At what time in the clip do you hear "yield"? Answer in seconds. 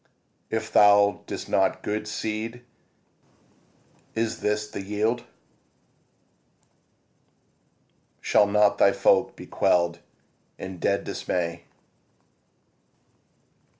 4.81-5.25